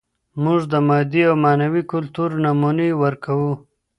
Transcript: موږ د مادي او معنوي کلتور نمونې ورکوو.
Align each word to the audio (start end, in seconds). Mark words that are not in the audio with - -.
موږ 0.43 0.61
د 0.71 0.75
مادي 0.87 1.21
او 1.29 1.35
معنوي 1.45 1.83
کلتور 1.93 2.29
نمونې 2.43 2.89
ورکوو. 3.03 3.53